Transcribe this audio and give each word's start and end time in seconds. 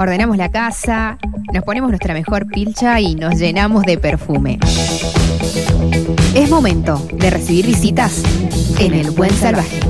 ordenamos 0.00 0.38
la 0.38 0.50
casa, 0.50 1.18
nos 1.52 1.62
ponemos 1.62 1.90
nuestra 1.90 2.14
mejor 2.14 2.46
pilcha 2.46 3.00
y 3.00 3.14
nos 3.14 3.38
llenamos 3.38 3.82
de 3.82 3.98
perfume. 3.98 4.58
Es 6.34 6.48
momento 6.48 7.06
de 7.12 7.28
recibir 7.28 7.66
visitas 7.66 8.22
en 8.78 8.94
el 8.94 9.10
Buen 9.10 9.30
Salvaje. 9.30 9.80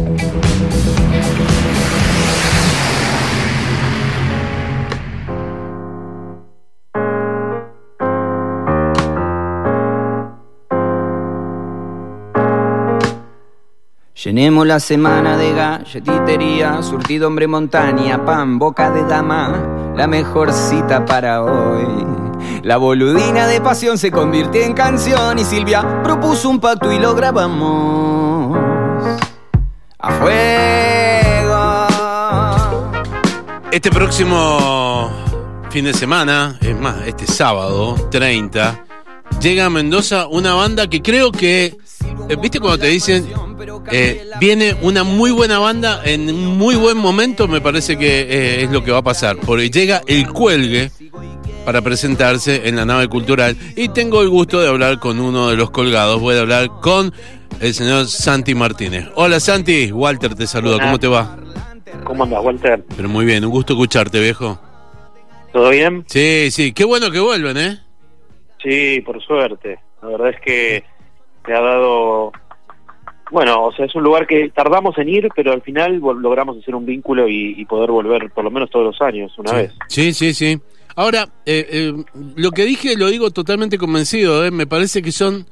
Llenemos 14.24 14.66
la 14.66 14.80
semana 14.80 15.36
de 15.36 15.54
galletitería, 15.54 16.82
surtido 16.82 17.29
hombre 17.29 17.46
montaña, 17.46 18.22
pan, 18.24 18.58
boca 18.58 18.90
de 18.90 19.02
dama, 19.04 19.80
la 20.01 20.07
mejor 20.07 20.51
cita 20.51 21.05
para 21.05 21.43
hoy. 21.43 21.84
La 22.62 22.79
boludina 22.79 23.47
de 23.47 23.61
pasión 23.61 23.98
se 23.98 24.11
convirtió 24.11 24.62
en 24.62 24.73
canción 24.73 25.38
y 25.38 25.45
Silvia 25.45 26.02
propuso 26.02 26.48
un 26.48 26.59
pacto 26.59 26.91
y 26.91 26.98
lo 26.98 27.15
grabamos. 27.15 28.59
A 29.98 30.10
fuego. 30.12 31.87
Este 33.71 33.91
próximo 33.91 35.10
fin 35.69 35.84
de 35.84 35.93
semana, 35.93 36.57
es 36.62 36.80
más, 36.80 37.07
este 37.07 37.27
sábado 37.27 37.95
30, 38.10 38.82
llega 39.38 39.66
a 39.66 39.71
Mendoza 39.71 40.29
una 40.29 40.55
banda 40.55 40.88
que 40.88 41.02
creo 41.02 41.30
que, 41.30 41.77
¿viste 42.41 42.60
cuando 42.60 42.79
te 42.79 42.88
dicen, 42.88 43.29
eh, 43.91 44.27
viene 44.38 44.77
una 44.83 45.05
muy 45.05 45.30
buena 45.30 45.59
banda 45.59 46.01
en 46.05 46.29
un 46.29 46.59
muy 46.59 46.77
buen 46.77 46.96
momento? 46.96 47.48
Me 47.48 47.60
parece 47.60 47.96
que 47.96 48.20
eh, 48.23 48.65
es 48.65 48.70
lo 48.70 48.83
que 48.84 48.91
va 48.91 48.98
a 48.98 49.02
pasar, 49.02 49.37
porque 49.38 49.70
llega 49.70 50.02
el 50.06 50.29
cuelgue 50.29 50.91
para 51.65 51.83
presentarse 51.83 52.69
en 52.69 52.77
la 52.77 52.84
nave 52.84 53.09
cultural 53.09 53.57
y 53.76 53.88
tengo 53.88 54.23
el 54.23 54.29
gusto 54.29 54.60
de 54.60 54.68
hablar 54.68 54.98
con 54.98 55.21
uno 55.21 55.48
de 55.48 55.57
los 55.57 55.71
colgados, 55.71 56.21
voy 56.21 56.37
a 56.37 56.41
hablar 56.41 56.68
con 56.80 57.13
el 57.60 57.74
señor 57.74 58.07
Santi 58.07 58.54
Martínez. 58.54 59.09
Hola 59.15 59.41
Santi, 59.41 59.93
Walter 59.93 60.35
te 60.35 60.46
saluda, 60.46 60.79
¿cómo 60.80 60.98
te 60.98 61.09
va? 61.09 61.37
¿Cómo 62.04 62.24
andas, 62.24 62.43
Walter? 62.43 62.85
Pero 62.96 63.09
muy 63.09 63.24
bien, 63.24 63.45
un 63.45 63.51
gusto 63.51 63.74
escucharte, 63.74 64.21
viejo. 64.21 64.59
¿Todo 65.53 65.71
bien? 65.71 66.04
Sí, 66.06 66.50
sí, 66.50 66.72
qué 66.72 66.84
bueno 66.84 67.10
que 67.10 67.19
vuelven, 67.19 67.56
¿eh? 67.56 67.78
Sí, 68.62 69.00
por 69.00 69.22
suerte. 69.22 69.81
La 70.03 70.09
verdad 70.09 70.31
es 70.31 70.41
que 70.41 70.84
te 71.44 71.55
ha 71.55 71.60
dado... 71.60 72.33
Bueno, 73.31 73.66
o 73.66 73.72
sea, 73.72 73.87
es 73.87 73.94
un 73.94 74.03
lugar 74.03 74.27
que 74.27 74.50
tardamos 74.50 74.99
en 74.99 75.09
ir, 75.09 75.28
pero 75.37 75.53
al 75.53 75.62
final 75.62 75.99
logramos 75.99 76.59
hacer 76.59 76.75
un 76.75 76.84
vínculo 76.84 77.28
y, 77.28 77.55
y 77.56 77.65
poder 77.65 77.91
volver 77.91 78.28
por 78.31 78.43
lo 78.43 78.50
menos 78.50 78.71
todos 78.71 78.87
los 78.87 79.00
años, 79.00 79.32
una 79.38 79.53
vez. 79.53 79.72
Sí, 79.87 80.12
sí, 80.12 80.34
sí. 80.34 80.60
Ahora, 80.97 81.28
eh, 81.47 81.66
eh, 81.71 81.93
lo 82.34 82.50
que 82.50 82.65
dije 82.65 82.97
lo 82.97 83.06
digo 83.06 83.31
totalmente 83.31 83.78
convencido, 83.78 84.44
¿eh? 84.44 84.50
me 84.50 84.66
parece 84.66 85.00
que 85.00 85.12
son 85.12 85.47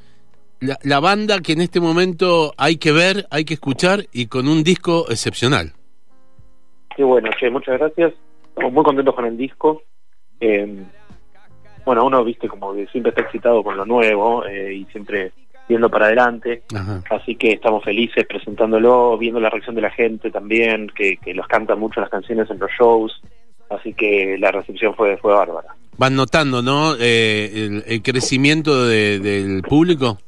la, 0.58 0.76
la 0.82 0.98
banda 0.98 1.38
que 1.38 1.52
en 1.52 1.60
este 1.60 1.78
momento 1.78 2.52
hay 2.56 2.78
que 2.78 2.90
ver, 2.90 3.26
hay 3.30 3.44
que 3.44 3.54
escuchar 3.54 4.06
y 4.12 4.26
con 4.26 4.48
un 4.48 4.64
disco 4.64 5.06
excepcional. 5.08 5.72
Qué 6.96 7.04
bueno, 7.04 7.30
che, 7.38 7.48
muchas 7.48 7.78
gracias. 7.78 8.12
Estamos 8.48 8.72
muy 8.72 8.82
contentos 8.82 9.14
con 9.14 9.24
el 9.24 9.36
disco. 9.36 9.82
Eh, 10.40 10.82
bueno, 11.86 12.04
uno, 12.04 12.24
viste, 12.24 12.48
como 12.48 12.74
que 12.74 12.88
siempre 12.88 13.10
está 13.10 13.22
excitado 13.22 13.62
con 13.62 13.76
lo 13.76 13.86
nuevo 13.86 14.44
eh, 14.44 14.74
y 14.74 14.84
siempre 14.86 15.32
viendo 15.68 15.90
para 15.90 16.06
adelante. 16.06 16.62
Ajá. 16.74 17.02
Así 17.10 17.34
que 17.36 17.52
estamos 17.52 17.84
felices 17.84 18.26
presentándolo, 18.26 19.16
viendo 19.18 19.38
la 19.40 19.50
reacción 19.50 19.74
de 19.76 19.82
la 19.82 19.90
gente 19.90 20.30
también, 20.30 20.88
que, 20.94 21.16
que 21.18 21.34
los 21.34 21.46
cantan 21.46 21.78
mucho 21.78 22.00
las 22.00 22.10
canciones 22.10 22.48
en 22.50 22.58
los 22.58 22.70
shows. 22.78 23.20
Así 23.70 23.92
que 23.92 24.36
la 24.38 24.50
recepción 24.50 24.94
fue, 24.94 25.16
fue 25.18 25.34
bárbara. 25.34 25.68
Van 25.98 26.14
notando, 26.16 26.62
¿no? 26.62 26.94
Eh, 26.98 27.50
el, 27.54 27.84
el 27.86 28.02
crecimiento 28.02 28.86
de- 28.86 29.18
del 29.18 29.62
público. 29.62 30.18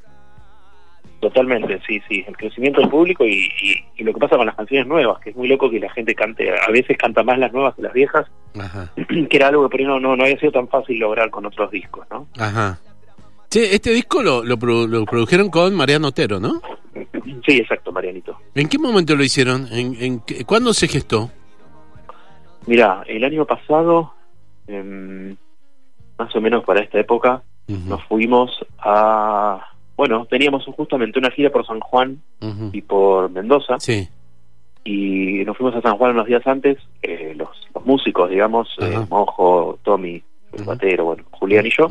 Totalmente, 1.20 1.78
sí, 1.86 2.00
sí. 2.08 2.24
El 2.26 2.34
crecimiento 2.36 2.80
del 2.80 2.88
público 2.88 3.26
y, 3.26 3.48
y, 3.62 3.74
y 3.98 4.04
lo 4.04 4.14
que 4.14 4.20
pasa 4.20 4.36
con 4.38 4.46
las 4.46 4.56
canciones 4.56 4.86
nuevas, 4.86 5.20
que 5.20 5.30
es 5.30 5.36
muy 5.36 5.48
loco 5.48 5.70
que 5.70 5.78
la 5.78 5.90
gente 5.90 6.14
cante, 6.14 6.50
a 6.50 6.70
veces 6.70 6.96
canta 6.96 7.22
más 7.22 7.38
las 7.38 7.52
nuevas 7.52 7.74
que 7.74 7.82
las 7.82 7.92
viejas, 7.92 8.26
Ajá. 8.58 8.90
que 9.28 9.36
era 9.36 9.48
algo 9.48 9.64
que 9.64 9.70
por 9.72 9.80
ahí 9.80 9.86
no, 9.86 10.00
no, 10.00 10.16
no 10.16 10.24
había 10.24 10.38
sido 10.38 10.52
tan 10.52 10.68
fácil 10.68 10.98
lograr 10.98 11.28
con 11.28 11.44
otros 11.44 11.70
discos, 11.70 12.06
¿no? 12.10 12.26
Ajá. 12.38 12.78
Che, 13.50 13.74
este 13.74 13.90
disco 13.92 14.22
lo, 14.22 14.44
lo, 14.44 14.56
produ- 14.56 14.86
lo 14.88 15.04
produjeron 15.04 15.50
con 15.50 15.74
Mariano 15.74 16.08
Otero, 16.08 16.38
¿no? 16.38 16.60
Sí, 17.46 17.56
exacto, 17.58 17.90
Marianito. 17.90 18.36
¿En 18.54 18.68
qué 18.68 18.78
momento 18.78 19.16
lo 19.16 19.24
hicieron? 19.24 19.66
¿En, 19.72 19.96
en 20.00 20.20
qué- 20.20 20.44
¿Cuándo 20.44 20.72
se 20.72 20.86
gestó? 20.86 21.30
Mira, 22.66 23.02
el 23.08 23.24
año 23.24 23.44
pasado, 23.46 24.12
em, 24.68 25.34
más 26.18 26.34
o 26.36 26.40
menos 26.40 26.62
para 26.64 26.80
esta 26.80 27.00
época, 27.00 27.42
nos 27.66 28.02
fuimos 28.04 28.50
a... 28.78 29.66
Bueno, 29.96 30.26
teníamos 30.26 30.64
justamente 30.76 31.18
una 31.18 31.30
gira 31.30 31.50
por 31.50 31.66
San 31.66 31.78
Juan 31.80 32.20
y 32.72 32.80
por 32.82 33.30
Mendoza, 33.30 33.78
Sí. 33.80 34.08
y 34.84 35.44
nos 35.44 35.56
fuimos 35.56 35.74
a 35.76 35.82
San 35.82 35.96
Juan 35.96 36.12
unos 36.12 36.26
días 36.26 36.46
antes, 36.46 36.78
eh, 37.02 37.34
los, 37.36 37.48
los 37.74 37.84
músicos, 37.86 38.30
digamos, 38.30 38.68
eh, 38.80 38.92
Ajá. 38.96 39.06
Mojo, 39.10 39.78
Tommy, 39.82 40.22
el 40.52 40.64
batero, 40.64 41.04
bueno, 41.06 41.24
Julián 41.32 41.66
y 41.66 41.70
yo, 41.70 41.86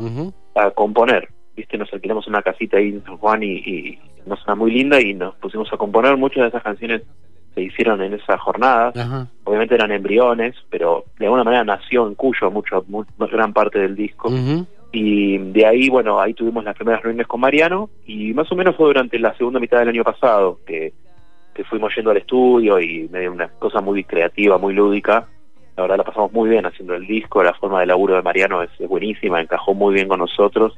a 0.54 0.70
componer. 0.70 1.28
Viste, 1.60 1.76
nos 1.78 1.92
alquilamos 1.92 2.26
una 2.26 2.40
casita 2.42 2.78
ahí 2.78 2.88
en 2.88 3.04
San 3.04 3.16
Juan 3.18 3.42
y, 3.42 3.52
y 3.58 3.98
una 4.24 4.36
zona 4.36 4.54
muy 4.54 4.70
linda 4.70 5.00
y 5.00 5.12
nos 5.14 5.34
pusimos 5.36 5.70
a 5.72 5.76
componer. 5.76 6.16
Muchas 6.16 6.42
de 6.42 6.48
esas 6.48 6.62
canciones 6.62 7.02
se 7.54 7.60
hicieron 7.62 8.00
en 8.02 8.14
esa 8.14 8.38
jornada. 8.38 8.92
Ajá. 8.96 9.26
Obviamente 9.44 9.74
eran 9.74 9.92
embriones, 9.92 10.54
pero 10.70 11.04
de 11.18 11.26
alguna 11.26 11.44
manera 11.44 11.64
nació 11.64 12.06
en 12.06 12.14
Cuyo 12.14 12.50
mucho, 12.50 12.84
mu- 12.88 13.04
gran 13.18 13.52
parte 13.52 13.78
del 13.78 13.94
disco. 13.94 14.30
Y 14.92 15.38
de 15.38 15.66
ahí, 15.66 15.88
bueno, 15.88 16.20
ahí 16.20 16.34
tuvimos 16.34 16.64
las 16.64 16.74
primeras 16.74 17.02
reuniones 17.02 17.26
con 17.28 17.40
Mariano 17.40 17.90
y 18.06 18.32
más 18.34 18.50
o 18.50 18.56
menos 18.56 18.74
fue 18.74 18.86
durante 18.86 19.18
la 19.18 19.36
segunda 19.36 19.60
mitad 19.60 19.78
del 19.78 19.88
año 19.90 20.02
pasado 20.02 20.58
que, 20.66 20.92
que 21.54 21.62
fuimos 21.64 21.94
yendo 21.94 22.10
al 22.10 22.16
estudio 22.16 22.80
y 22.80 23.06
medio 23.08 23.30
una 23.32 23.48
cosa 23.48 23.80
muy 23.80 24.02
creativa, 24.04 24.58
muy 24.58 24.72
lúdica. 24.74 25.28
La 25.76 25.82
verdad 25.84 25.98
la 25.98 26.04
pasamos 26.04 26.32
muy 26.32 26.50
bien 26.50 26.66
haciendo 26.66 26.94
el 26.94 27.06
disco, 27.06 27.42
la 27.42 27.54
forma 27.54 27.80
de 27.80 27.86
laburo 27.86 28.16
de 28.16 28.22
Mariano 28.22 28.62
es, 28.62 28.70
es 28.80 28.88
buenísima, 28.88 29.40
encajó 29.40 29.74
muy 29.74 29.94
bien 29.94 30.08
con 30.08 30.18
nosotros. 30.18 30.76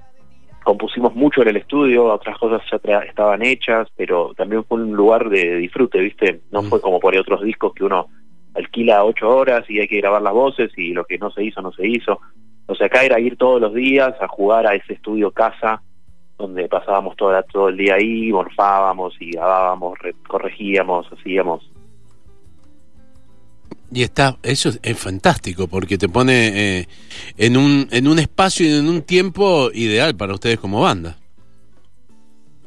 Compusimos 0.65 1.15
mucho 1.15 1.43
en 1.43 1.49
el 1.49 1.57
estudio, 1.57 2.05
otras 2.05 2.39
cosas 2.39 2.63
ya 2.71 2.99
estaban 3.01 3.43
hechas, 3.43 3.89
pero 3.97 4.33
también 4.35 4.65
fue 4.65 4.79
un 4.81 4.93
lugar 4.93 5.29
de 5.29 5.57
disfrute, 5.57 5.99
¿viste? 5.99 6.41
No 6.53 6.63
Mm. 6.63 6.69
fue 6.69 6.81
como 6.81 7.01
por 7.01 7.13
ahí 7.15 7.19
otros 7.21 7.43
discos 7.43 7.73
que 7.75 7.85
uno 7.85 8.07
alquila 8.55 9.05
ocho 9.05 9.29
horas 9.29 9.65
y 9.69 9.81
hay 9.81 9.89
que 9.89 9.97
grabar 9.99 10.23
las 10.23 10.33
voces 10.33 10.71
y 10.77 10.93
lo 10.93 11.05
que 11.05 11.19
no 11.19 11.31
se 11.31 11.43
hizo, 11.45 11.63
no 11.63 11.73
se 11.73 11.87
hizo. 11.89 12.21
O 12.67 12.75
sea, 12.75 12.87
acá 12.87 13.03
era 13.03 13.19
ir 13.19 13.37
todos 13.37 13.61
los 13.61 13.75
días 13.75 14.15
a 14.21 14.29
jugar 14.29 14.67
a 14.67 14.75
ese 14.75 14.93
estudio 14.95 15.31
casa, 15.33 15.83
donde 16.39 16.69
pasábamos 16.69 17.17
todo, 17.17 17.41
todo 17.53 17.69
el 17.69 17.77
día 17.77 17.95
ahí, 17.95 18.31
morfábamos 18.33 19.15
y 19.21 19.31
grabábamos, 19.33 19.99
re- 19.99 20.15
corregíamos, 20.29 21.07
hacíamos. 21.13 21.69
Y 23.95 24.03
está, 24.03 24.37
eso 24.43 24.71
es, 24.71 24.81
es 24.83 24.99
fantástico 24.99 25.69
porque 25.69 25.99
te 25.99 26.09
pone 26.09 26.79
eh, 26.81 26.89
en 27.37 27.57
un 27.57 27.89
en 27.91 28.09
un 28.09 28.19
espacio 28.19 28.67
y 28.67 28.73
en 28.79 28.89
un 28.89 29.03
tiempo 29.03 29.71
ideal 29.75 30.15
para 30.17 30.33
ustedes 30.35 30.59
como 30.59 30.81
banda. 30.81 31.17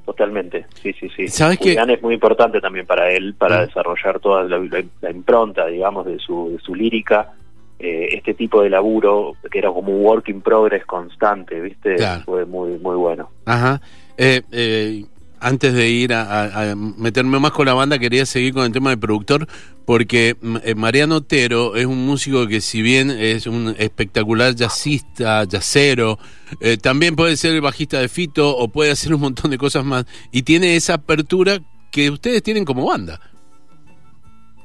Totalmente, 0.05 0.67
sí, 0.83 0.93
sí, 0.99 1.09
sí. 1.15 1.27
¿Sabes? 1.27 1.57
Julián 1.57 1.89
es 1.89 2.01
muy 2.03 2.13
importante 2.13 2.61
también 2.61 2.85
para 2.85 3.11
él, 3.11 3.33
para 3.33 3.63
Mm. 3.63 3.65
desarrollar 3.67 4.19
toda 4.19 4.43
la, 4.43 4.59
la- 4.59 4.83
la 5.01 5.09
impronta, 5.11 5.65
digamos, 5.65 6.05
de 6.05 6.19
su, 6.19 6.51
de 6.51 6.59
su 6.63 6.75
lírica. 6.75 7.31
Eh, 7.79 8.09
este 8.15 8.33
tipo 8.35 8.61
de 8.61 8.69
laburo, 8.69 9.33
que 9.51 9.57
era 9.59 9.69
como 9.69 9.91
un 9.91 10.05
work 10.05 10.29
in 10.29 10.41
progress 10.41 10.85
constante, 10.85 11.59
¿viste? 11.59 11.95
Claro. 11.95 12.23
Fue 12.23 12.45
muy, 12.45 12.77
muy 12.77 12.95
bueno. 12.95 13.31
Ajá. 13.45 13.81
Eh, 14.15 14.41
eh, 14.51 15.03
antes 15.45 15.75
de 15.75 15.89
ir 15.89 16.11
a, 16.11 16.73
meterme 16.75 17.39
más 17.39 17.51
con 17.51 17.67
la 17.67 17.75
banda, 17.75 17.99
quería 17.99 18.25
seguir 18.25 18.55
con 18.55 18.63
el 18.63 18.71
tema 18.71 18.89
del 18.89 18.97
productor, 18.97 19.45
porque 19.85 20.35
mm, 20.41 20.57
eh, 20.63 20.73
Mariano 20.73 21.17
Otero 21.17 21.75
es 21.75 21.85
un 21.85 22.03
músico 22.03 22.47
que 22.47 22.61
si 22.61 22.81
bien 22.81 23.11
es 23.11 23.45
un 23.45 23.75
espectacular 23.77 24.55
jazzista, 24.55 25.43
jazzero, 25.45 26.17
eh, 26.61 26.77
también 26.77 27.15
puede 27.15 27.37
ser 27.37 27.53
el 27.53 27.61
bajista 27.61 27.99
de 27.99 28.09
Fito 28.09 28.57
o 28.57 28.69
puede 28.69 28.89
hacer 28.89 29.13
un 29.13 29.21
montón 29.21 29.51
de 29.51 29.59
cosas 29.59 29.85
más, 29.85 30.05
y 30.31 30.41
tiene 30.41 30.75
esa 30.75 30.95
apertura 30.95 31.59
que 31.91 32.09
ustedes 32.09 32.41
tienen 32.41 32.65
como 32.65 32.87
banda. 32.87 33.19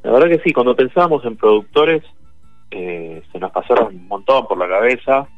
La 0.02 0.12
verdad 0.12 0.28
que 0.28 0.43
sí, 0.43 0.54
cuando 0.54 0.75
pensábamos 0.75 1.22
en 1.26 1.37
productores, 1.37 2.02
eh, 2.70 3.22
se 3.31 3.38
nos 3.38 3.52
pasaron 3.52 3.94
un 3.94 4.08
montón 4.08 4.46
por 4.46 4.56
la 4.56 4.66
cabeza. 4.66 5.28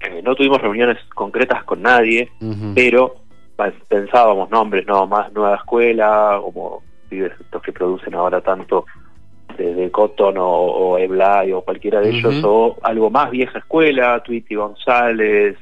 Eh, 0.00 0.22
no 0.24 0.34
tuvimos 0.34 0.60
reuniones 0.60 0.98
concretas 1.14 1.62
con 1.62 1.82
nadie, 1.82 2.32
pero 2.74 3.21
pensábamos 3.88 4.50
nombres, 4.50 4.86
no 4.86 5.06
más 5.06 5.32
nueva 5.32 5.56
escuela, 5.56 6.40
como 6.42 6.82
pibes 7.08 7.32
estos 7.40 7.62
que 7.62 7.72
producen 7.72 8.14
ahora 8.14 8.40
tanto 8.40 8.84
desde 9.56 9.90
Cotton 9.90 10.38
o, 10.38 10.48
o 10.48 10.98
Eblay 10.98 11.52
o 11.52 11.60
cualquiera 11.60 12.00
de 12.00 12.10
ellos, 12.10 12.34
o 12.44 12.76
algo 12.82 13.10
más 13.10 13.30
vieja 13.30 13.58
escuela, 13.58 14.22
Tweety 14.22 14.54
González. 14.54 15.56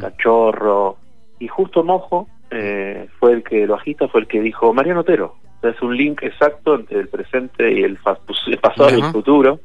Cachorro, 0.00 0.96
y 1.38 1.48
justo 1.48 1.84
Mojo 1.84 2.28
eh, 2.50 3.08
fue 3.20 3.32
el 3.32 3.42
que, 3.42 3.64
el 3.64 3.68
bajista 3.68 4.08
fue 4.08 4.22
el 4.22 4.26
que 4.26 4.40
dijo 4.40 4.72
Mariano 4.72 5.00
Otero. 5.00 5.34
O 5.58 5.60
sea, 5.60 5.70
es 5.70 5.82
un 5.82 5.94
link 5.96 6.22
exacto 6.22 6.74
entre 6.76 6.98
el 7.00 7.08
presente 7.08 7.70
y 7.72 7.82
el, 7.82 7.98
fa- 7.98 8.18
el 8.46 8.58
pasado 8.58 8.90
y 8.90 8.94
el 9.00 9.12
futuro. 9.12 9.60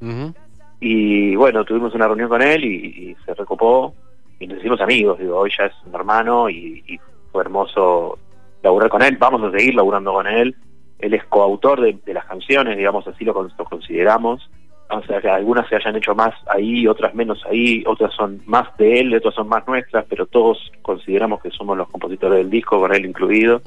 Y 0.80 1.36
bueno, 1.36 1.64
tuvimos 1.64 1.94
una 1.96 2.08
reunión 2.08 2.28
con 2.28 2.42
él 2.42 2.66
y, 2.66 2.76
y 3.12 3.16
se 3.26 3.34
recopó 3.34 3.94
y 4.40 4.48
nos 4.48 4.58
hicimos 4.60 4.82
amigos. 4.82 5.18
Digo, 5.20 5.38
hoy 5.38 5.52
ya 5.58 5.66
es 5.66 5.74
un 5.86 5.96
hermano 5.96 6.50
y, 6.50 6.84
y 6.88 7.00
fue 7.32 7.42
hermoso 7.44 8.18
laburar 8.64 8.90
con 8.90 9.02
él. 9.02 9.18
Vamos 9.18 9.42
a 9.44 9.52
seguir 9.58 9.76
laburando 9.76 10.14
con 10.14 10.28
él. 10.28 10.56
Él 11.00 11.14
es 11.14 11.24
coautor 11.26 11.82
de, 11.82 11.98
de 12.06 12.14
las 12.14 12.26
canciones, 12.26 12.78
digamos 12.78 13.08
así 13.08 13.26
lo, 13.26 13.34
con- 13.34 13.52
lo 13.58 13.66
consideramos. 13.66 14.50
O 14.90 15.02
sea, 15.04 15.22
que 15.22 15.30
algunas 15.30 15.70
se 15.70 15.78
hayan 15.78 15.96
hecho 15.96 16.14
más 16.14 16.36
ahí, 16.48 16.86
otras 16.86 17.16
menos 17.16 17.42
ahí, 17.50 17.82
otras 17.88 18.14
son 18.14 18.42
más 18.46 18.76
de 18.78 19.00
él, 19.00 19.16
otras 19.16 19.34
son 19.34 19.48
más 19.48 19.66
nuestras, 19.66 20.06
pero 20.10 20.26
todos 20.26 20.70
consideramos 20.82 21.42
que 21.42 21.50
somos 21.50 21.78
los 21.78 21.88
compositores 21.90 22.40
del 22.40 22.50
disco, 22.50 22.78
con 22.78 22.94
él 22.94 23.06
incluido. 23.06 23.62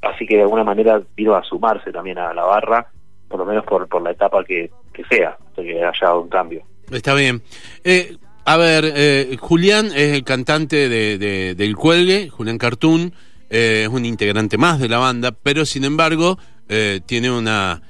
Así 0.00 0.26
que 0.26 0.36
de 0.36 0.42
alguna 0.42 0.64
manera 0.64 1.02
vino 1.14 1.34
a 1.34 1.42
sumarse 1.44 1.92
también 1.92 2.16
a 2.18 2.32
la 2.32 2.44
barra, 2.44 2.86
por 3.28 3.40
lo 3.40 3.44
menos 3.44 3.64
por, 3.66 3.86
por 3.88 4.00
la 4.02 4.12
etapa 4.12 4.42
que, 4.42 4.70
que 4.92 5.04
sea, 5.04 5.36
hasta 5.48 5.62
que 5.62 5.84
haya 5.84 6.14
un 6.14 6.28
cambio. 6.30 6.62
Está 6.90 7.14
bien. 7.14 7.42
Eh, 7.84 8.16
a 8.44 8.56
ver, 8.56 8.84
eh, 8.94 9.36
Julián 9.40 9.86
es 9.86 10.12
el 10.14 10.24
cantante 10.24 10.88
de, 10.88 11.18
de- 11.18 11.54
del 11.54 11.76
Cuelgue, 11.76 12.28
Julián 12.28 12.58
Cartoon, 12.58 13.12
eh, 13.50 13.82
es 13.84 13.88
un 13.88 14.04
integrante 14.04 14.58
más 14.58 14.78
de 14.80 14.88
la 14.88 14.98
banda, 14.98 15.32
pero 15.32 15.64
sin 15.64 15.84
embargo 15.84 16.38
eh, 16.68 17.00
tiene 17.06 17.30
una, 17.30 17.82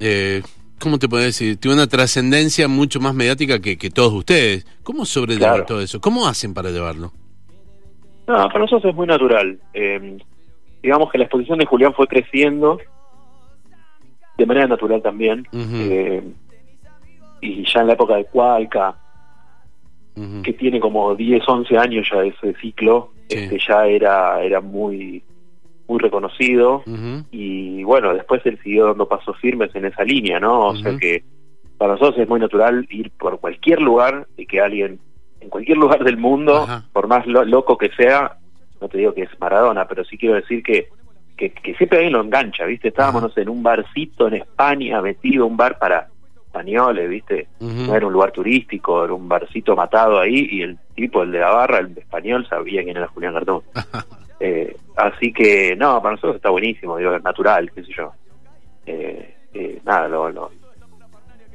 eh, 0.00 0.42
¿cómo 0.78 0.98
te 0.98 1.08
puedo 1.08 1.22
decir? 1.22 1.56
Tiene 1.58 1.76
una 1.76 1.86
trascendencia 1.86 2.68
mucho 2.68 3.00
más 3.00 3.14
mediática 3.14 3.60
que, 3.60 3.76
que 3.78 3.90
todos 3.90 4.12
ustedes. 4.12 4.66
¿Cómo 4.82 5.04
sobrellevan 5.06 5.50
Claro. 5.54 5.66
todo 5.66 5.80
eso? 5.80 6.00
¿Cómo 6.00 6.26
hacen 6.26 6.52
para 6.54 6.70
llevarlo? 6.70 7.12
No, 8.26 8.34
para 8.48 8.60
nosotros 8.60 8.90
es 8.90 8.96
muy 8.96 9.06
natural. 9.06 9.58
Eh, 9.74 10.18
digamos 10.82 11.10
que 11.12 11.18
la 11.18 11.24
exposición 11.24 11.58
de 11.58 11.66
Julián 11.66 11.94
fue 11.94 12.06
creciendo 12.06 12.78
de 14.36 14.46
manera 14.46 14.66
natural 14.66 15.00
también. 15.02 15.46
Eh, 15.52 16.22
y 17.40 17.64
ya 17.72 17.80
en 17.82 17.86
la 17.88 17.92
época 17.92 18.16
de 18.16 18.24
Cualca, 18.24 18.96
Que 20.44 20.52
tiene 20.52 20.78
como 20.78 21.14
10, 21.16 21.42
11 21.48 21.76
años 21.76 22.06
ya 22.12 22.22
ese 22.22 22.54
ciclo, 22.60 23.10
Sí. 23.28 23.38
este 23.38 23.58
ya 23.66 23.86
era, 23.86 24.42
era 24.42 24.60
muy, 24.60 25.22
muy 25.88 25.98
reconocido. 25.98 26.82
Y 27.30 27.82
bueno, 27.84 28.14
después 28.14 28.40
él 28.44 28.58
siguió 28.62 28.86
dando 28.86 29.08
pasos 29.08 29.36
firmes 29.40 29.74
en 29.74 29.86
esa 29.86 30.04
línea, 30.04 30.38
¿no? 30.38 30.68
O 30.68 30.76
sea 30.76 30.96
que 30.98 31.24
para 31.78 31.94
nosotros 31.94 32.18
es 32.18 32.28
muy 32.28 32.38
natural 32.38 32.86
ir 32.90 33.10
por 33.12 33.40
cualquier 33.40 33.80
lugar 33.82 34.26
y 34.36 34.46
que 34.46 34.60
alguien, 34.60 35.00
en 35.40 35.48
cualquier 35.50 35.78
lugar 35.78 36.04
del 36.04 36.16
mundo, 36.16 36.58
Ajá. 36.58 36.84
por 36.92 37.08
más 37.08 37.26
lo- 37.26 37.44
loco 37.44 37.76
que 37.76 37.90
sea, 37.96 38.36
no 38.80 38.88
te 38.88 38.98
digo 38.98 39.14
que 39.14 39.22
es 39.22 39.30
Maradona, 39.40 39.86
pero 39.88 40.04
sí 40.04 40.16
quiero 40.16 40.36
decir 40.36 40.62
que, 40.62 40.88
que, 41.36 41.50
que 41.50 41.74
siempre 41.74 41.98
alguien 41.98 42.12
lo 42.12 42.22
engancha, 42.22 42.64
¿viste? 42.66 42.88
Estábamos, 42.88 43.22
no 43.22 43.28
sé, 43.30 43.40
en 43.42 43.48
un 43.48 43.62
barcito 43.62 44.28
en 44.28 44.34
España, 44.34 45.02
metido, 45.02 45.46
un 45.46 45.56
bar 45.56 45.78
para 45.78 46.08
españoles, 46.54 47.10
¿viste? 47.10 47.48
No 47.58 47.94
era 47.94 48.06
un 48.06 48.12
lugar 48.12 48.30
turístico, 48.30 49.04
era 49.04 49.12
un 49.12 49.28
barcito 49.28 49.74
matado 49.74 50.20
ahí 50.20 50.48
y 50.52 50.62
el 50.62 50.78
tipo, 50.94 51.24
el 51.24 51.32
de 51.32 51.40
la 51.40 51.50
barra, 51.50 51.78
el 51.78 51.98
español, 51.98 52.46
sabía 52.48 52.84
quién 52.84 52.96
era 52.96 53.08
Julián 53.08 53.34
Cartón. 53.34 53.62
Eh, 54.40 54.76
así 54.96 55.32
que, 55.32 55.76
no, 55.76 56.02
para 56.02 56.16
nosotros 56.16 56.36
está 56.36 56.50
buenísimo, 56.50 56.98
digo, 56.98 57.14
es 57.14 57.22
natural, 57.22 57.70
qué 57.72 57.84
sé 57.84 57.92
yo. 57.96 58.12
Eh, 58.84 59.32
eh, 59.54 59.80
nada, 59.84 60.08
lo, 60.08 60.28
lo, 60.28 60.50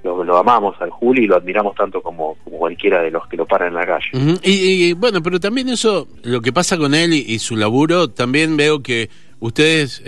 lo, 0.01 0.23
lo 0.23 0.37
amamos 0.37 0.75
al 0.79 0.89
Juli 0.89 1.25
y 1.25 1.27
lo 1.27 1.35
admiramos 1.35 1.75
tanto 1.75 2.01
como, 2.01 2.35
como 2.43 2.57
cualquiera 2.57 3.01
de 3.01 3.11
los 3.11 3.27
que 3.27 3.35
lo 3.35 3.45
paran 3.45 3.67
en 3.67 3.73
la 3.75 3.85
calle. 3.85 4.39
Y, 4.43 4.85
y, 4.85 4.93
bueno, 4.93 5.21
pero 5.21 5.39
también 5.41 5.69
eso, 5.69 6.07
lo 6.23 6.41
que 6.41 6.53
pasa 6.53 6.77
con 6.77 6.95
él 6.95 7.13
y, 7.13 7.25
y 7.27 7.39
su 7.39 7.57
laburo, 7.57 8.07
también 8.11 8.55
veo 8.57 8.81
que 8.81 9.09
ustedes 9.39 10.01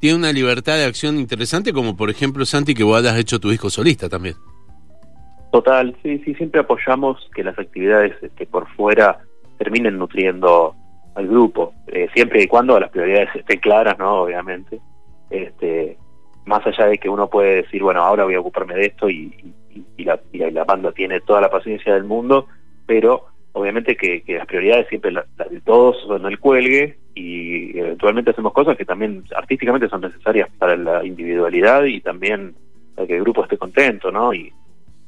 tienen 0.00 0.20
una 0.20 0.32
libertad 0.32 0.76
de 0.76 0.84
acción 0.84 1.18
interesante, 1.18 1.72
como 1.72 1.96
por 1.96 2.10
ejemplo, 2.10 2.44
Santi, 2.44 2.74
que 2.74 2.82
vos 2.84 2.98
hayas 2.98 3.16
hecho 3.18 3.38
tu 3.38 3.50
disco 3.50 3.70
solista 3.70 4.08
también. 4.08 4.34
Total, 5.52 5.96
sí, 6.02 6.20
sí, 6.24 6.34
siempre 6.34 6.60
apoyamos 6.60 7.28
que 7.34 7.42
las 7.44 7.58
actividades 7.58 8.14
este, 8.22 8.46
por 8.46 8.68
fuera 8.76 9.18
terminen 9.58 9.98
nutriendo 9.98 10.74
al 11.16 11.26
grupo, 11.26 11.74
eh, 11.88 12.08
siempre 12.14 12.42
y 12.42 12.46
cuando 12.46 12.78
las 12.78 12.90
prioridades 12.90 13.28
estén 13.34 13.58
claras, 13.60 13.98
¿no? 13.98 14.22
Obviamente. 14.22 14.80
Este, 15.28 15.98
más 16.46 16.64
allá 16.66 16.86
de 16.86 16.98
que 16.98 17.08
uno 17.08 17.28
puede 17.28 17.62
decir, 17.62 17.82
bueno, 17.82 18.00
ahora 18.00 18.24
voy 18.24 18.34
a 18.34 18.40
ocuparme 18.40 18.74
de 18.74 18.86
esto 18.86 19.10
y- 19.10 19.54
y 19.96 20.04
la, 20.04 20.20
y 20.32 20.38
la 20.50 20.64
banda 20.64 20.92
tiene 20.92 21.20
toda 21.20 21.40
la 21.40 21.50
paciencia 21.50 21.94
del 21.94 22.04
mundo, 22.04 22.46
pero 22.86 23.26
obviamente 23.52 23.96
que, 23.96 24.22
que 24.22 24.38
las 24.38 24.46
prioridades 24.46 24.88
siempre 24.88 25.12
las, 25.12 25.26
las 25.36 25.50
de 25.50 25.60
todos 25.60 25.96
son 26.06 26.24
el 26.26 26.38
cuelgue 26.38 26.98
y 27.14 27.76
eventualmente 27.78 28.30
hacemos 28.30 28.52
cosas 28.52 28.76
que 28.76 28.84
también 28.84 29.24
artísticamente 29.34 29.88
son 29.88 30.00
necesarias 30.02 30.48
para 30.58 30.76
la 30.76 31.04
individualidad 31.04 31.84
y 31.84 32.00
también 32.00 32.54
para 32.94 33.06
que 33.06 33.16
el 33.16 33.22
grupo 33.22 33.42
esté 33.42 33.58
contento, 33.58 34.10
¿no? 34.10 34.32
Y 34.32 34.52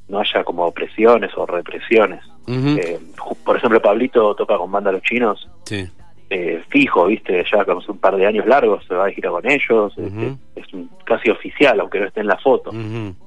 no 0.09 0.19
haya 0.19 0.44
como 0.44 0.71
presiones 0.73 1.31
o 1.37 1.47
represiones. 1.47 2.21
Eh, 2.49 2.99
por 3.44 3.56
ejemplo, 3.56 3.81
Pablito 3.81 4.35
toca 4.35 4.59
con 4.59 4.71
banda 4.71 4.91
Los 4.93 5.03
Chinos, 5.03 5.49
Sí. 5.65 5.88
eh, 6.29 6.61
fijo, 6.69 7.06
viste, 7.06 7.45
ya 7.50 7.65
con 7.65 7.79
un 7.87 7.99
par 7.99 8.17
de 8.17 8.27
años 8.27 8.47
largos 8.47 8.85
se 8.87 8.95
va 8.95 9.06
a 9.06 9.11
gira 9.11 9.31
con 9.31 9.49
ellos, 9.49 9.93
este, 9.97 10.35
es 10.56 10.73
un- 10.75 10.91
casi 11.05 11.31
oficial, 11.31 11.79
aunque 11.81 12.00
no 12.00 12.06
esté 12.06 12.21
en 12.21 12.27
la 12.27 12.37
foto. 12.38 12.73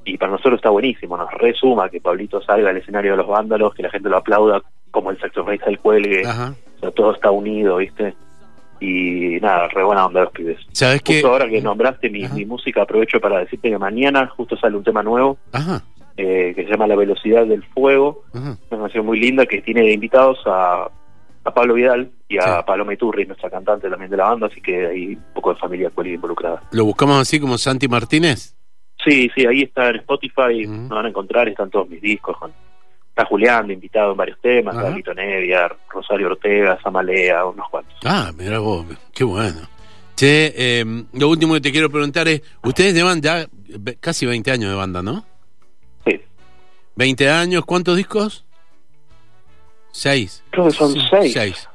Y 0.03 0.17
para 0.17 0.31
nosotros 0.33 0.55
está 0.57 0.69
buenísimo, 0.69 1.15
nos 1.15 1.31
resuma 1.33 1.89
que 1.89 2.01
Pablito 2.01 2.41
salga 2.41 2.69
al 2.71 2.77
escenario 2.77 3.11
de 3.11 3.17
los 3.17 3.27
vándalos, 3.27 3.73
que 3.73 3.83
la 3.83 3.89
gente 3.89 4.09
lo 4.09 4.17
aplauda 4.17 4.61
como 4.95 5.11
el 5.11 5.19
saxofonista 5.19 5.65
del 5.65 5.79
cuelgue, 5.79 6.25
Ajá. 6.25 6.55
o 6.77 6.79
sea, 6.79 6.91
todo 6.91 7.13
está 7.13 7.29
unido, 7.29 7.77
viste. 7.77 8.15
Y 8.79 9.39
nada, 9.41 9.67
re 9.69 9.83
buena 9.83 10.05
onda 10.05 10.23
los 10.23 10.31
pibes. 10.31 10.57
¿Sabes? 10.71 11.01
Justo 11.05 11.27
ahora 11.27 11.47
que 11.49 11.61
nombraste 11.61 12.09
mi, 12.09 12.27
mi 12.29 12.45
música, 12.45 12.81
aprovecho 12.83 13.19
para 13.19 13.39
decirte 13.39 13.69
que 13.69 13.77
mañana 13.77 14.27
justo 14.27 14.57
sale 14.57 14.75
un 14.77 14.83
tema 14.83 15.01
nuevo 15.03 15.37
Ajá. 15.51 15.81
eh, 16.17 16.53
que 16.55 16.63
se 16.65 16.69
llama 16.71 16.87
La 16.87 16.95
velocidad 16.95 17.45
del 17.45 17.63
fuego, 17.63 18.23
Ajá. 18.33 18.57
una 18.71 18.81
canción 18.81 19.05
muy 19.05 19.19
linda 19.19 19.45
que 19.45 19.61
tiene 19.61 19.91
invitados 19.91 20.39
a, 20.45 20.89
a 21.45 21.53
Pablo 21.53 21.73
Vidal 21.75 22.11
y 22.27 22.37
a 22.37 22.41
Sí. 22.41 22.63
Paloma 22.67 22.93
Iturri, 22.93 23.25
nuestra 23.25 23.49
cantante 23.49 23.89
también 23.89 24.11
de 24.11 24.17
la 24.17 24.29
banda, 24.29 24.47
así 24.47 24.61
que 24.61 24.87
hay 24.87 25.07
un 25.15 25.23
poco 25.33 25.53
de 25.53 25.59
familia 25.59 25.89
cuelga 25.91 26.13
involucrada. 26.13 26.61
¿Lo 26.71 26.85
buscamos 26.85 27.17
así 27.19 27.39
como 27.39 27.57
Santi 27.57 27.87
Martínez? 27.87 28.55
Sí, 29.03 29.29
sí, 29.35 29.45
ahí 29.45 29.61
está 29.61 29.89
en 29.89 29.97
Spotify, 29.97 30.65
nos 30.67 30.89
van 30.89 31.05
a 31.05 31.09
encontrar, 31.09 31.47
están 31.47 31.69
todos 31.69 31.87
mis 31.89 32.01
discos. 32.01 32.35
Con, 32.37 32.51
está 33.15 33.25
Julián 33.25 33.67
de 33.67 33.73
invitado 33.75 34.11
en 34.11 34.17
varios 34.17 34.39
temas, 34.41 34.75
Ajá. 34.75 34.85
está 34.87 34.97
Lito 34.97 35.13
Nevia, 35.13 35.71
Rosario 35.89 36.27
Ortega, 36.27 36.77
Samalea, 36.83 37.45
unos 37.45 37.69
cuantos. 37.69 37.95
Ah, 38.03 38.31
mira 38.37 38.59
vos, 38.59 38.85
qué 39.13 39.23
bueno. 39.23 39.61
Che, 40.17 40.53
eh, 40.55 40.85
lo 41.13 41.29
último 41.29 41.53
que 41.53 41.61
te 41.61 41.71
quiero 41.71 41.89
preguntar 41.89 42.27
es, 42.27 42.41
ustedes 42.63 42.93
llevan 42.93 43.21
ya 43.21 43.47
casi 44.01 44.25
20 44.25 44.51
años 44.51 44.69
de 44.69 44.75
banda, 44.75 45.01
¿no? 45.01 45.25
Sí, 46.05 46.19
20 46.95 47.29
años, 47.29 47.63
¿cuántos 47.65 47.95
discos? 47.97 48.43
Seis. 49.91 50.43
creo 50.51 50.65
que 50.65 50.71
son 50.71 50.91
Sí, 50.93 50.99
seis. 51.09 51.33
Seis. 51.33 51.69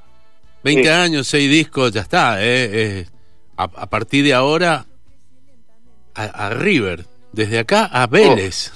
20 0.62 0.82
Sí. 0.82 0.88
años, 0.90 1.26
seis 1.26 1.50
discos, 1.50 1.90
ya 1.92 2.02
está. 2.02 2.42
eh, 2.42 2.68
eh. 3.00 3.06
A, 3.56 3.64
a 3.64 3.86
partir 3.88 4.24
de 4.24 4.34
ahora, 4.34 4.84
a, 6.14 6.22
a 6.24 6.50
River. 6.50 7.06
Desde 7.32 7.58
acá 7.60 7.84
a 7.86 8.06
Vélez. 8.06 8.72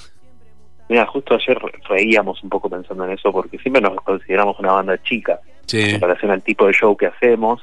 Mira, 0.89 1.05
justo 1.07 1.35
ayer 1.35 1.57
re- 1.59 1.71
reíamos 1.89 2.43
un 2.43 2.49
poco 2.49 2.69
pensando 2.69 3.05
en 3.05 3.11
eso, 3.11 3.31
porque 3.31 3.57
siempre 3.57 3.81
nos 3.81 3.95
consideramos 4.01 4.57
una 4.59 4.73
banda 4.73 5.01
chica. 5.03 5.39
Sí. 5.67 5.81
en 5.95 5.99
relación 5.99 6.29
al 6.29 6.43
tipo 6.43 6.67
de 6.67 6.73
show 6.73 6.95
que 6.95 7.07
hacemos 7.07 7.59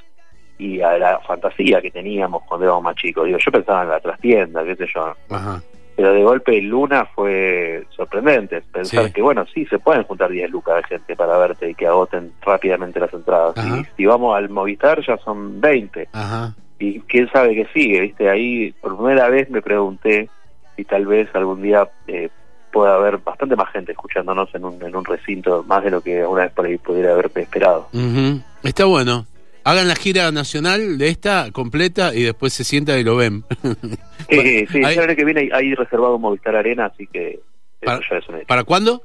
y 0.59 0.81
a 0.81 0.99
la 0.99 1.21
fantasía 1.21 1.81
que 1.81 1.93
teníamos 1.93 2.43
cuando 2.43 2.65
éramos 2.67 2.83
más 2.83 2.97
chicos. 2.97 3.27
Digo, 3.27 3.39
yo 3.39 3.53
pensaba 3.53 3.83
en 3.85 3.91
la 3.91 4.01
trastienda, 4.01 4.65
qué 4.65 4.75
sé 4.75 4.87
yo. 4.93 5.15
Ajá. 5.31 5.63
Pero 5.95 6.13
de 6.13 6.25
golpe 6.25 6.61
Luna 6.63 7.05
fue 7.15 7.85
sorprendente. 7.91 8.61
Pensar 8.73 9.05
Sí. 9.07 9.13
que, 9.13 9.23
bueno, 9.23 9.45
sí, 9.55 9.67
se 9.67 9.79
pueden 9.79 10.03
juntar 10.03 10.31
10 10.31 10.51
lucas 10.51 10.77
de 10.83 10.83
gente 10.97 11.15
para 11.15 11.39
verte 11.39 11.71
y 11.71 11.75
que 11.77 11.87
agoten 11.87 12.33
rápidamente 12.43 12.99
las 12.99 13.13
entradas. 13.13 13.55
Y 13.65 13.85
si 13.97 14.05
vamos 14.05 14.37
al 14.37 14.49
Movistar 14.49 15.01
ya 15.07 15.17
son 15.19 15.61
20. 15.61 16.09
Ajá. 16.13 16.55
Y 16.81 16.99
quién 17.03 17.31
sabe 17.31 17.55
qué 17.55 17.67
sigue, 17.73 18.01
¿viste? 18.01 18.29
Ahí 18.29 18.73
por 18.81 18.97
primera 18.97 19.29
vez 19.29 19.49
me 19.49 19.63
pregunté 19.63 20.29
si 20.75 20.85
tal 20.85 21.07
vez 21.07 21.29
algún 21.35 21.63
día 21.63 21.89
eh, 22.09 22.31
pueda 22.73 22.95
haber 22.97 23.19
bastante 23.19 23.55
más 23.57 23.71
gente 23.71 23.93
escuchándonos 23.93 24.53
en 24.55 24.65
un, 24.65 24.83
en 24.83 24.97
un 24.97 25.05
recinto, 25.05 25.63
más 25.65 25.85
de 25.85 25.91
lo 25.91 26.01
que 26.01 26.21
alguna 26.23 26.43
vez 26.45 26.53
por 26.53 26.67
ahí 26.67 26.79
pudiera 26.79 27.13
haber 27.13 27.31
esperado. 27.35 27.89
Está 28.63 28.85
bueno. 28.87 29.27
Hagan 29.65 29.87
la 29.87 29.95
gira 29.95 30.33
nacional 30.33 30.99
de 30.99 31.09
esta 31.09 31.51
completa 31.53 32.13
y 32.15 32.25
después 32.25 32.53
se 32.53 32.65
sientan 32.65 32.99
y 32.99 33.05
lo 33.05 33.17
ven. 33.17 33.45
Sí, 34.31 34.67
sí, 34.69 34.83
año 34.85 35.15
que 35.17 35.25
viene 35.25 35.41
hay, 35.43 35.51
hay 35.53 35.75
reservado 35.75 36.19
Movistar 36.19 36.55
Arena, 36.57 36.87
así 36.87 37.07
que 37.09 37.33
eso 37.33 37.41
Para- 37.85 38.01
ya 38.09 38.17
es 38.17 38.29
un 38.29 38.37
hecho. 38.37 38.47
¿Para 38.47 38.65
cuándo? 38.65 39.03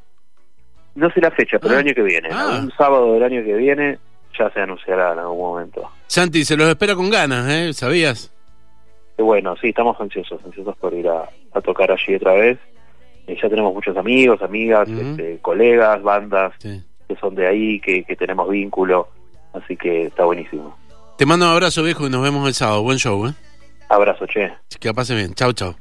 No 0.96 1.10
sé 1.12 1.20
la 1.20 1.32
fecha, 1.32 1.58
pero 1.60 1.74
Ah. 1.76 1.80
el 1.80 1.86
año 1.88 1.96
que 1.96 2.02
viene, 2.04 2.30
Ah. 2.32 2.60
un 2.62 2.72
sábado 2.78 3.14
del 3.14 3.24
año 3.24 3.44
que 3.44 3.56
viene 3.56 3.98
ya 4.38 4.50
se 4.52 4.62
anunciará 4.62 5.14
en 5.14 5.20
algún 5.20 5.40
momento. 5.40 5.90
Santi, 6.06 6.46
se 6.46 6.56
los 6.56 6.70
espera 6.70 6.96
con 6.96 7.10
ganas, 7.10 7.50
¿eh? 7.50 7.74
¿Sabías? 7.74 8.32
Bueno, 9.18 9.56
sí, 9.60 9.70
estamos 9.70 10.00
ansiosos, 10.00 10.40
ansiosos 10.46 10.78
por 10.78 10.94
ir 10.94 11.08
a, 11.10 11.28
a 11.54 11.62
tocar 11.62 11.92
allí 11.92 12.16
otra 12.16 12.34
vez. 12.34 12.58
Y 13.28 13.36
ya 13.42 13.50
tenemos 13.50 13.74
muchos 13.74 13.96
amigos, 13.98 14.42
amigas, 14.42 14.88
este, 14.90 15.40
colegas, 15.42 16.02
bandas 16.02 16.54
Sí. 16.60 16.82
que 17.08 17.16
son 17.18 17.36
de 17.36 17.48
ahí, 17.48 17.80
que, 17.82 18.04
que 18.04 18.16
tenemos 18.16 18.50
vínculo, 18.50 19.10
así 19.54 19.76
que 19.76 20.04
está 20.04 20.24
buenísimo. 20.26 20.78
Te 21.18 21.26
mando 21.26 21.46
un 21.46 21.52
abrazo 21.52 21.84
viejo 21.84 22.08
y 22.08 22.10
nos 22.10 22.22
vemos 22.24 22.48
el 22.48 22.54
sábado. 22.54 22.84
Buen 22.84 22.98
show, 23.00 23.28
¿eh? 23.28 23.34
Abrazo, 23.90 24.26
che. 24.28 24.52
Que 24.80 24.94
pase 24.94 25.16
bien. 25.16 25.34
Chau, 25.34 25.52
chau. 25.54 25.76